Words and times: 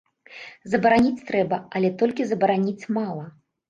Забараніць 0.73 1.25
трэба, 1.29 1.61
але 1.79 1.95
толькі 2.03 2.21
забараніць 2.35 2.89
мала. 3.01 3.33